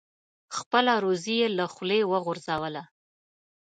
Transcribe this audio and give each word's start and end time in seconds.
خپله 0.57 0.93
روزي 1.03 1.35
یې 1.41 1.47
له 1.57 1.65
خولې 1.73 1.99
وغورځوله. 2.11 2.83